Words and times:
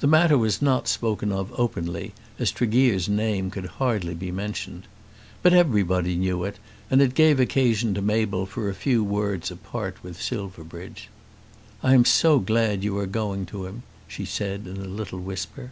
The 0.00 0.06
matter 0.06 0.36
was 0.36 0.60
not 0.60 0.88
spoken 0.88 1.32
of 1.32 1.50
openly, 1.58 2.12
as 2.38 2.50
Tregear's 2.52 3.08
name 3.08 3.50
could 3.50 3.64
hardly 3.64 4.12
be 4.12 4.30
mentioned. 4.30 4.82
But 5.42 5.54
everybody 5.54 6.16
knew 6.16 6.44
it, 6.44 6.56
and 6.90 7.00
it 7.00 7.14
gave 7.14 7.40
occasion 7.40 7.94
to 7.94 8.02
Mabel 8.02 8.44
for 8.44 8.68
a 8.68 8.74
few 8.74 9.02
words 9.02 9.50
apart 9.50 9.96
with 10.04 10.20
Silverbridge. 10.20 11.08
"I 11.82 11.94
am 11.94 12.04
so 12.04 12.40
glad 12.40 12.84
you 12.84 12.98
are 12.98 13.06
going 13.06 13.46
to 13.46 13.64
him," 13.64 13.84
she 14.06 14.26
said 14.26 14.66
in 14.66 14.76
a 14.82 14.84
little 14.84 15.18
whisper. 15.20 15.70